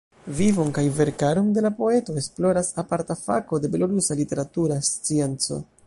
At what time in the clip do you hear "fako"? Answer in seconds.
3.23-3.61